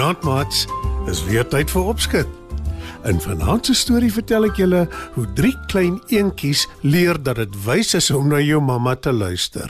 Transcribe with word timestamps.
Goeienaand, 0.00 0.24
maats. 0.24 0.60
Dis 1.04 1.18
weer 1.28 1.44
tyd 1.44 1.68
vir 1.68 1.88
opskud. 1.90 2.28
In 3.04 3.18
vanaand 3.20 3.66
se 3.68 3.74
storie 3.76 4.08
vertel 4.08 4.46
ek 4.48 4.56
julle 4.56 4.86
hoe 5.12 5.24
drie 5.36 5.52
klein 5.68 5.98
eentjies 6.08 6.62
leer 6.80 7.20
dat 7.20 7.36
dit 7.36 7.58
wys 7.66 7.92
is 7.98 8.08
om 8.16 8.30
na 8.32 8.40
jou 8.40 8.62
mamma 8.64 8.94
te 8.96 9.12
luister. 9.12 9.68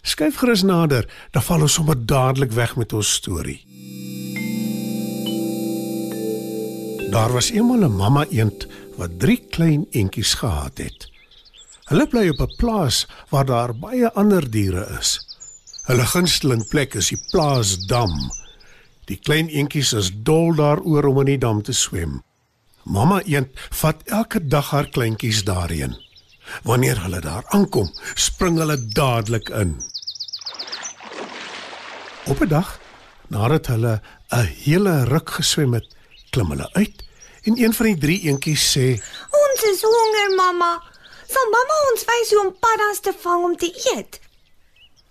Skyf 0.00 0.40
gerus 0.40 0.64
nader, 0.64 1.04
dan 1.36 1.44
val 1.44 1.68
ons 1.68 1.76
sommer 1.76 2.00
dadelik 2.00 2.56
weg 2.56 2.72
met 2.80 2.96
ons 2.96 3.12
storie. 3.20 3.58
Daar 7.12 7.36
was 7.36 7.52
eendag 7.52 7.84
'n 7.84 8.00
mamma 8.00 8.24
eend 8.32 8.64
wat 8.96 9.20
drie 9.20 9.44
klein 9.50 9.84
eentjies 9.92 10.40
gehad 10.40 10.78
het. 10.78 11.10
Hulle 11.92 12.08
bly 12.08 12.28
op 12.32 12.40
'n 12.48 12.56
plaas 12.56 13.06
waar 13.28 13.44
daar 13.44 13.76
baie 13.76 14.08
ander 14.14 14.50
diere 14.50 14.88
is. 15.00 15.20
Hulle 15.84 16.06
gunsteling 16.06 16.68
plek 16.68 16.94
is 16.94 17.12
die 17.12 17.20
plaasdam 17.30 18.39
Die 19.10 19.18
klein 19.18 19.48
eentjies 19.50 19.90
is 19.98 20.08
dol 20.26 20.52
daaroor 20.54 21.08
om 21.10 21.16
in 21.24 21.32
die 21.32 21.40
dam 21.42 21.64
te 21.66 21.74
swem. 21.74 22.20
Mamma 22.86 23.18
eend 23.26 23.56
vat 23.80 24.04
elke 24.06 24.38
dag 24.46 24.70
haar 24.70 24.86
kleintjies 24.94 25.42
daarheen. 25.48 25.96
Wanneer 26.66 27.00
hulle 27.02 27.18
daar 27.24 27.42
aankom, 27.56 27.90
spring 28.14 28.58
hulle 28.62 28.76
dadelik 28.94 29.50
in. 29.62 29.74
Op 32.30 32.38
'n 32.40 32.48
dag, 32.48 32.78
nadat 33.28 33.66
hulle 33.66 34.00
'n 34.30 34.46
hele 34.62 35.04
ruk 35.04 35.30
geswem 35.30 35.74
het, 35.74 35.86
klim 36.30 36.50
hulle 36.50 36.70
uit 36.72 37.02
en 37.42 37.58
een 37.58 37.74
van 37.74 37.86
die 37.86 37.98
drie 37.98 38.20
eentjies 38.28 38.64
sê: 38.76 38.86
"Ons 39.42 39.60
is 39.72 39.82
honger, 39.82 40.34
mamma. 40.36 40.82
Sal 41.26 41.46
mamma 41.50 41.76
ons 41.90 42.04
wys 42.04 42.30
hoe 42.30 42.46
om 42.46 42.56
paddas 42.60 43.00
te 43.00 43.12
vang 43.22 43.44
om 43.44 43.56
te 43.56 43.70
eet?" 43.94 44.20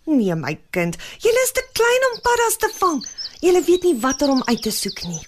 "Nee, 0.05 0.35
my 0.35 0.59
kind, 0.69 0.95
jy 1.19 1.31
is 1.43 1.51
te 1.51 1.63
klein 1.73 2.03
om 2.11 2.21
paddas 2.21 2.57
te 2.57 2.71
vang. 2.79 3.05
Julle 3.39 3.61
weet 3.63 3.83
nie 3.87 3.95
watter 3.99 4.29
om 4.29 4.41
uit 4.45 4.61
te 4.61 4.71
soek 4.71 5.03
nie. 5.07 5.21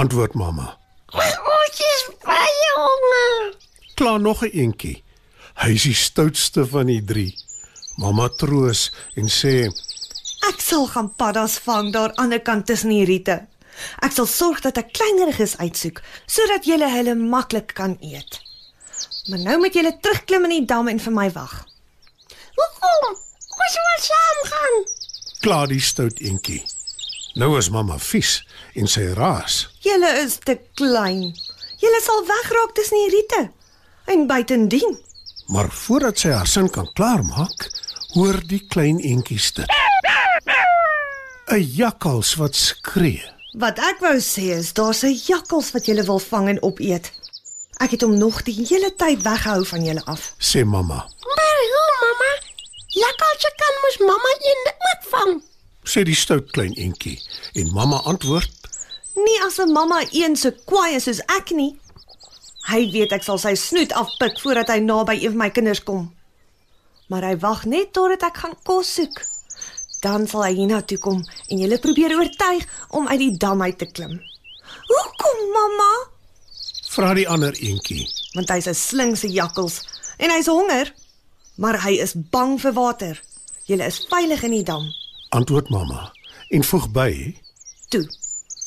Antwoord 0.00 0.34
mamma. 0.34 0.70
Ons 1.12 1.80
is 1.84 2.04
baie 2.24 2.70
honger. 2.76 3.54
Klaar 3.94 4.20
nog 4.20 4.42
'n 4.44 4.50
eentjie. 4.52 5.02
Hy 5.54 5.70
is 5.74 5.82
die 5.82 5.94
stoutste 5.94 6.66
van 6.66 6.86
die 6.86 7.04
drie. 7.04 7.34
Mamma 7.96 8.28
troos 8.28 8.92
en 9.14 9.28
sê: 9.28 9.68
Ek 10.48 10.60
sal 10.60 10.86
gaan 10.86 11.14
paddas 11.14 11.58
vang 11.58 11.92
daar 11.92 12.14
aan 12.14 12.30
die 12.30 12.42
kant 12.42 12.66
tussen 12.66 12.88
die 12.90 13.04
riete. 13.04 13.46
Ek 14.02 14.12
sal 14.12 14.26
sorg 14.26 14.60
dat 14.60 14.78
ek 14.78 14.92
kleineriges 14.92 15.56
uitsoek 15.58 16.02
sodat 16.26 16.64
julle 16.64 16.88
hulle 16.90 17.14
maklik 17.14 17.74
kan 17.74 17.96
eet. 18.00 18.40
Maar 19.28 19.38
nou 19.38 19.58
moet 19.58 19.74
julle 19.74 19.98
terugklim 20.00 20.44
in 20.44 20.50
die 20.50 20.64
dam 20.64 20.88
en 20.88 21.00
vir 21.00 21.12
my 21.12 21.30
wag. 21.32 21.64
Hoekom? 22.58 23.16
Ons 23.58 23.76
wil 23.84 24.00
saam 24.00 24.40
gaan. 24.52 24.76
Klaar 25.40 25.66
die 25.66 25.80
stout 25.80 26.18
eentjie. 26.20 26.62
Nou 27.38 27.54
is 27.58 27.68
mamma 27.70 27.98
vies 28.02 28.40
en 28.74 28.88
sy 28.90 29.04
raas. 29.14 29.68
Julle 29.84 30.10
is 30.24 30.38
te 30.42 30.56
klein. 30.78 31.20
Julle 31.78 32.00
sal 32.02 32.24
wegraak 32.26 32.72
tussen 32.74 32.98
die 33.04 33.10
riete. 33.16 33.42
En 34.06 34.26
buitendien, 34.26 34.98
Maar 35.48 35.70
voordat 35.72 36.18
sy 36.20 36.28
haar 36.28 36.46
sin 36.46 36.66
kan 36.70 36.90
klaarmaak, 36.92 37.62
hoor 38.12 38.36
die 38.50 38.60
klein 38.68 38.98
eentjies 39.00 39.46
dit. 39.56 39.70
'n 41.48 41.62
Jakkals 41.76 42.34
wat 42.36 42.54
skree. 42.56 43.22
wat 43.56 43.78
ek 43.78 43.98
wou 44.04 44.18
sê 44.20 44.44
is 44.58 44.72
daar's 44.76 45.02
'n 45.04 45.14
jakkals 45.26 45.70
wat 45.72 45.86
julle 45.86 46.04
wil 46.04 46.18
vang 46.18 46.48
en 46.48 46.62
opeet. 46.62 47.12
Ek 47.80 47.90
het 47.90 48.00
hom 48.02 48.18
nog 48.18 48.42
die 48.42 48.66
hele 48.68 48.92
tyd 48.96 49.22
weggehou 49.22 49.64
van 49.64 49.84
julle 49.84 50.04
af. 50.04 50.32
sê 50.38 50.64
mamma. 50.64 51.00
Maar 51.36 51.60
hoe, 51.72 51.88
mamma? 52.02 52.32
Jakkalse 53.04 53.50
kan 53.56 53.74
mos 53.82 53.96
mamma 53.98 54.32
een 54.50 54.62
ook 54.88 55.02
vang. 55.14 55.42
Sê 55.88 56.04
die 56.04 56.16
stout 56.16 56.50
klein 56.52 56.74
eentjie 56.76 57.16
en 57.56 57.72
mamma 57.72 58.02
antwoord: 58.10 58.50
Nie 59.16 59.40
as 59.46 59.58
'n 59.58 59.72
mamma 59.72 60.04
een 60.12 60.36
so 60.36 60.50
kwaai 60.68 60.94
is 60.96 61.04
soos 61.04 61.20
ek 61.38 61.50
nie. 61.50 61.80
Hy 62.68 62.90
weet 62.92 63.12
ek 63.12 63.22
sal 63.24 63.38
sy 63.38 63.54
snoet 63.54 63.92
afpik 63.92 64.36
voordat 64.40 64.68
hy 64.68 64.78
naby 64.84 65.14
een 65.16 65.32
van 65.32 65.42
my 65.44 65.50
kinders 65.50 65.82
kom. 65.82 66.12
Maar 67.08 67.22
hy 67.22 67.36
wag 67.40 67.64
net 67.64 67.92
totdat 67.92 68.22
ek 68.22 68.36
gaan 68.36 68.56
kos 68.62 68.94
soek. 68.94 69.16
Dan 70.04 70.28
sal 70.28 70.44
hy 70.44 70.52
hiernatoe 70.54 70.98
kom 70.98 71.24
en 71.48 71.58
julle 71.58 71.78
probeer 71.78 72.12
oortuig 72.18 72.68
om 72.90 73.08
uit 73.08 73.18
die 73.18 73.36
dam 73.36 73.62
uit 73.62 73.78
te 73.78 73.86
klim. 73.86 74.20
Hoekom, 74.92 75.38
mamma? 75.56 75.92
Vra 76.92 77.14
die 77.14 77.28
ander 77.28 77.56
eentjie. 77.56 78.04
Want 78.34 78.48
hy's 78.48 78.68
'n 78.68 78.74
slinkse 78.74 79.28
jakkals 79.28 79.80
en 80.18 80.30
hy's 80.30 80.46
honger, 80.46 80.94
maar 81.56 81.80
hy 81.82 81.96
is 81.96 82.12
bang 82.14 82.60
vir 82.60 82.72
water. 82.72 83.22
Julle 83.64 83.86
is 83.86 84.06
veilig 84.10 84.42
in 84.42 84.50
die 84.50 84.64
dam. 84.64 84.92
Antwoord 85.28 85.68
mamma 85.68 86.12
en 86.48 86.64
voeg 86.64 86.90
by: 86.90 87.12
Toe. 87.88 88.08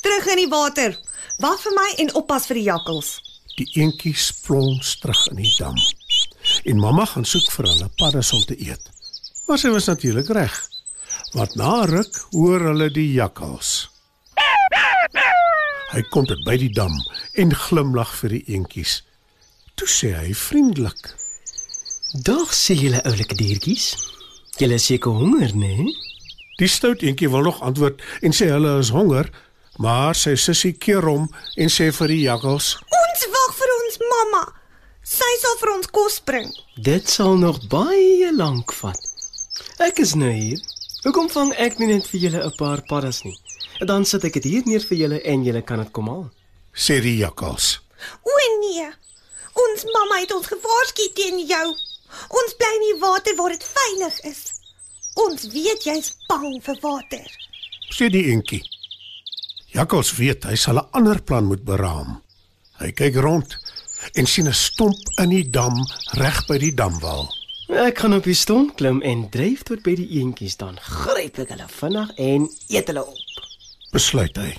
Terug 0.02 0.26
in 0.26 0.36
die 0.44 0.50
water. 0.50 0.98
Wag 1.42 1.62
vir 1.62 1.74
my 1.74 1.88
en 2.04 2.12
oppas 2.20 2.46
vir 2.50 2.60
die 2.60 2.68
jakkals. 2.68 3.16
Die 3.58 3.66
eentjies 3.82 4.28
plons 4.46 4.96
terug 5.02 5.22
in 5.32 5.42
die 5.42 5.54
dam. 5.58 5.78
En 6.70 6.82
mamma 6.82 7.06
gaan 7.10 7.26
soek 7.26 7.50
vir 7.56 7.70
hulle 7.70 7.88
paddas 7.98 8.30
om 8.38 8.44
te 8.46 8.58
eet. 8.62 8.92
Maar 9.48 9.62
sy 9.62 9.72
was 9.74 9.90
natuurlik 9.90 10.30
reg. 10.38 10.54
Want 11.34 11.58
na 11.58 11.86
ruk 11.90 12.20
hoor 12.36 12.68
hulle 12.70 12.92
die 12.94 13.10
jakkals. 13.16 13.90
Hy 15.92 16.06
kom 16.14 16.30
tot 16.30 16.46
by 16.46 16.56
die 16.62 16.72
dam 16.72 16.94
en 17.42 17.58
glimlag 17.66 18.14
vir 18.22 18.38
die 18.38 18.44
eentjies. 18.54 19.02
Toe 19.76 19.90
sê 19.90 20.14
hy 20.14 20.38
vriendelik: 20.38 21.10
Dag 22.22 22.54
sê 22.54 22.78
julle 22.78 23.02
oulike 23.10 23.36
diertjies. 23.40 23.96
Julle 24.62 24.78
is 24.78 24.86
seker 24.86 25.18
honger, 25.18 25.58
né? 25.58 25.74
Nee? 25.82 26.11
Die 26.62 26.70
stout 26.70 27.02
eentjie 27.02 27.30
wil 27.30 27.42
nog 27.42 27.62
antwoord 27.66 28.02
en 28.22 28.36
sê 28.38 28.52
hulle 28.54 28.76
is 28.78 28.92
honger, 28.94 29.32
maar 29.82 30.14
sy 30.14 30.36
sussie 30.38 30.76
keer 30.78 31.08
hom 31.10 31.24
en 31.58 31.72
sê 31.74 31.88
vir 31.98 32.14
die 32.14 32.20
jakkals: 32.28 32.76
Ons 32.98 33.24
wag 33.34 33.56
vir 33.58 33.72
ons 33.78 33.98
mamma. 34.12 34.42
Sy 35.02 35.30
sal 35.42 35.58
vir 35.58 35.72
ons 35.74 35.90
kos 35.90 36.20
bring. 36.22 36.52
Dit 36.78 37.10
sal 37.10 37.34
nog 37.42 37.58
baie 37.72 38.30
lank 38.36 38.76
vat. 38.78 39.10
Ek 39.82 40.04
is 40.06 40.14
nou 40.14 40.30
hier. 40.30 40.62
Hoekom 41.02 41.32
vang 41.34 41.56
ek 41.58 41.82
nie 41.82 41.90
net 41.96 42.06
vir 42.12 42.28
julle 42.28 42.46
'n 42.46 42.54
paar 42.62 42.86
paddas 42.86 43.24
nie? 43.26 43.34
En 43.82 43.88
dan 43.88 44.06
sit 44.06 44.24
ek 44.24 44.38
dit 44.38 44.44
hier 44.54 44.64
neer 44.66 44.86
vir 44.86 44.98
julle 44.98 45.22
en 45.34 45.44
julle 45.44 45.66
kan 45.66 45.82
dit 45.82 45.92
kom 45.92 46.14
haal. 46.14 46.30
sê 46.78 47.02
die 47.02 47.18
jakkals. 47.18 47.82
O 48.22 48.32
nee. 48.62 48.86
Ons 49.54 49.84
mamma 49.94 50.22
het 50.22 50.32
ons 50.32 50.48
gewaarsku 50.48 51.10
teen 51.16 51.42
jou. 51.48 51.68
Ons 52.30 52.54
bly 52.54 52.74
in 52.78 52.88
die 52.92 53.00
water 53.02 53.36
waar 53.36 53.50
dit 53.50 53.64
veilig 53.66 54.20
is. 54.30 54.51
Ons 55.20 55.48
weet 55.52 55.84
jy's 55.84 56.14
bang 56.28 56.62
vir 56.64 56.78
water. 56.82 57.28
sê 57.92 58.08
die 58.10 58.32
eentjie. 58.32 58.64
Jakkals 59.76 60.14
weet 60.16 60.46
hy 60.48 60.56
sal 60.56 60.78
'n 60.80 60.88
ander 60.92 61.22
plan 61.22 61.46
moet 61.46 61.64
beraam. 61.64 62.22
Hy 62.80 62.92
kyk 62.92 63.16
rond 63.16 63.58
en 64.16 64.26
sien 64.26 64.48
'n 64.48 64.54
stomp 64.54 64.98
in 65.20 65.30
die 65.30 65.50
dam 65.50 65.76
reg 66.14 66.48
by 66.48 66.58
die 66.58 66.74
damwal. 66.74 67.28
Ek 67.70 68.00
gaan 68.00 68.14
op 68.14 68.24
die 68.24 68.34
stomp 68.36 68.76
klim 68.76 69.02
en 69.02 69.30
dryf 69.30 69.64
tot 69.64 69.84
by 69.84 69.96
die 69.96 70.20
eentjies 70.20 70.58
dan 70.58 70.78
gryp 70.80 71.40
ek 71.40 71.50
hulle 71.50 71.68
vinnig 71.68 72.10
en 72.18 72.50
eet 72.70 72.88
hulle 72.88 73.06
op. 73.06 73.44
Besluit 73.92 74.36
hy. 74.38 74.58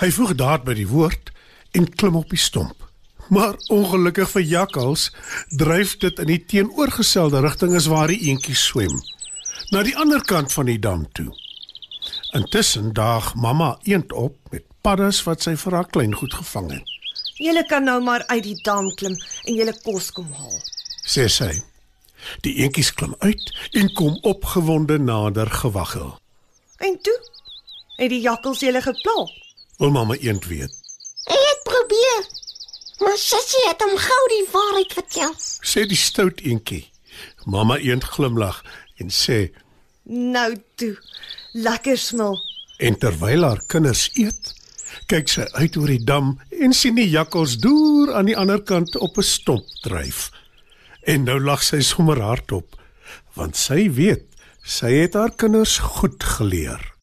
Hy 0.00 0.10
voeg 0.10 0.34
daad 0.34 0.64
by 0.64 0.74
die 0.74 0.88
woord 0.88 1.30
en 1.72 1.88
klim 1.88 2.16
op 2.16 2.30
die 2.30 2.40
stomp. 2.40 2.76
Maar 3.28 3.56
ongelukkig 3.68 4.30
vir 4.30 4.42
jakkals 4.42 5.10
dryf 5.50 5.98
dit 5.98 6.18
in 6.18 6.26
die 6.26 6.44
teenoorgestelde 6.44 7.40
rigting 7.40 7.74
as 7.76 7.86
waar 7.86 8.08
die 8.08 8.30
eentjies 8.30 8.64
swem, 8.64 9.02
na 9.70 9.82
die 9.82 9.96
ander 9.96 10.20
kant 10.24 10.52
van 10.52 10.66
die 10.66 10.78
dam 10.78 11.06
toe. 11.12 11.28
Intussen 12.36 12.92
daag 12.92 13.34
mamma 13.34 13.78
eend 13.82 14.12
op 14.12 14.36
met 14.52 14.64
paddas 14.84 15.22
wat 15.26 15.42
sy 15.42 15.54
vir 15.56 15.72
haar 15.78 15.88
kleingoed 15.92 16.34
gevang 16.34 16.70
het. 16.72 16.94
Julle 17.38 17.64
kan 17.70 17.84
nou 17.84 18.00
maar 18.02 18.24
uit 18.26 18.42
die 18.42 18.58
dam 18.66 18.88
klim 18.98 19.14
en 19.44 19.54
julle 19.54 19.74
kos 19.84 20.10
kom 20.12 20.30
haal. 20.32 20.58
sê 21.08 21.28
sy. 21.28 21.52
Die 22.44 22.54
eentjies 22.64 22.90
klim 22.94 23.14
uit 23.18 23.52
en 23.78 23.92
kom 23.94 24.18
opgewonde 24.26 24.98
nader 24.98 25.50
gewaggel. 25.50 26.16
En 26.78 26.98
toe 27.02 27.18
het 27.98 28.10
die 28.10 28.20
jakkals 28.20 28.60
julle 28.60 28.82
gepla. 28.82 29.26
Wil 29.78 29.90
mamma 29.94 30.14
eend 30.20 30.46
weet, 30.46 30.74
Hy 31.28 31.36
het 31.36 31.62
probeer. 31.64 32.22
Maar 32.98 33.16
sussie 33.20 33.64
het 33.68 33.82
hom 33.84 33.96
gou 34.00 34.20
die 34.32 34.46
waarheid 34.52 34.92
vertel. 34.92 35.34
sê 35.62 35.86
die 35.86 35.96
stout 35.96 36.40
eentjie. 36.40 36.88
Mamma 37.44 37.76
eend 37.78 38.04
glimlag 38.04 38.62
en 38.98 39.10
sê 39.10 39.50
Nou 40.08 40.56
toe. 40.74 40.96
Lekker 41.52 41.98
smil. 41.98 42.38
en 42.78 42.98
terwyl 42.98 43.42
haar 43.42 43.60
kinders 43.66 44.08
eet, 44.14 44.54
kyk 45.10 45.28
sy 45.28 45.44
uit 45.58 45.76
oor 45.76 45.90
die 45.90 46.04
dam 46.04 46.38
en 46.50 46.72
sien 46.72 46.94
die 46.94 47.08
jakkals 47.10 47.56
deur 47.58 48.14
aan 48.14 48.26
die 48.30 48.36
ander 48.36 48.62
kant 48.62 48.96
op 48.96 49.18
'n 49.18 49.22
stomp 49.22 49.66
dryf. 49.82 50.30
En 51.02 51.24
nou 51.24 51.40
lag 51.40 51.62
sy 51.62 51.80
sommer 51.80 52.20
hardop, 52.20 52.76
want 53.34 53.56
sy 53.56 53.90
weet 53.90 54.24
sy 54.62 54.92
het 54.92 55.14
haar 55.14 55.34
kinders 55.36 55.78
goed 55.78 56.22
geleer. 56.22 56.97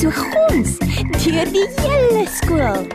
So 0.00 0.10
gons 0.10 0.78
deur 1.24 1.48
die 1.52 1.66
hele 1.76 2.22
skool. 2.32 2.86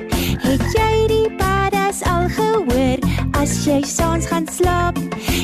Het 0.42 0.64
jy 0.74 0.94
die 1.12 1.28
paddas 1.38 2.00
al 2.10 2.26
gehoor 2.34 3.04
as 3.38 3.54
jy 3.68 3.78
saans 3.86 4.26
gaan 4.32 4.48
slaap? 4.50 4.98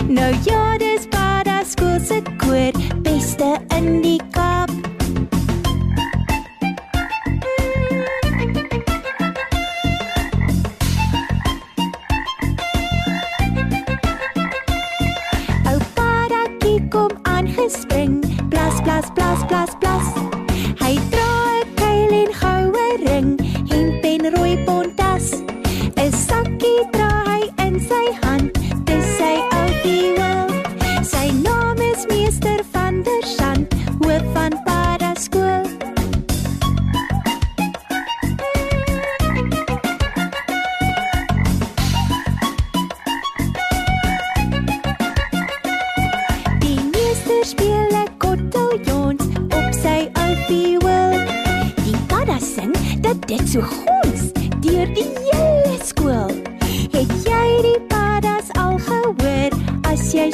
Nou 0.10 0.32
ja, 0.48 0.64
dis 0.82 1.06
padda 1.14 1.60
skool 1.70 2.00
se 2.02 2.18
koor, 2.42 2.74
beste 3.06 3.60
in 3.78 4.02
die 4.02 4.18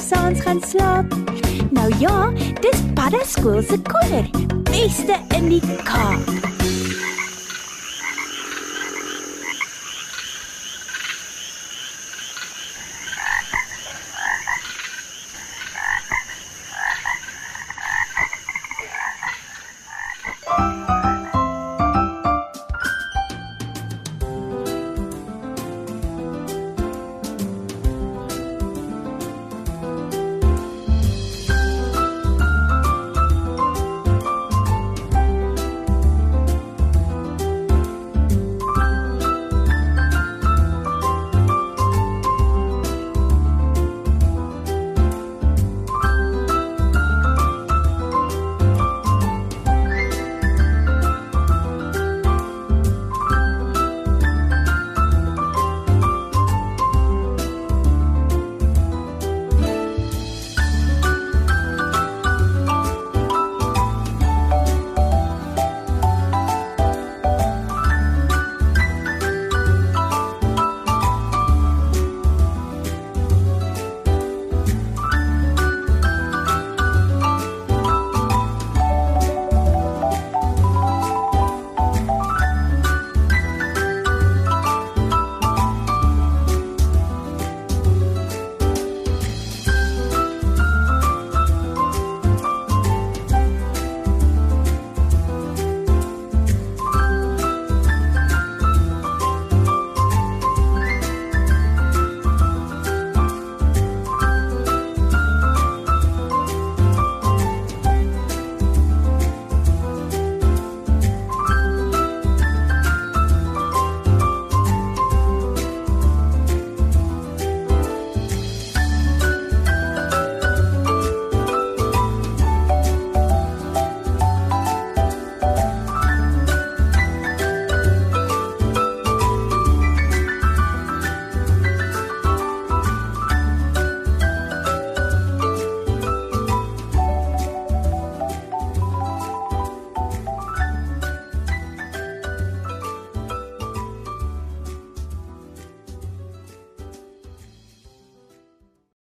saans 0.07 0.42
gaan 0.42 0.62
slaap? 0.62 1.06
Nou 1.69 1.94
ja, 2.00 2.31
dis 2.62 2.83
padda 2.94 3.24
skool 3.25 3.62
se 3.62 3.80
koor, 3.92 4.30
beste 4.71 5.19
in 5.36 5.50
die 5.50 5.62
Kaap. 5.83 6.47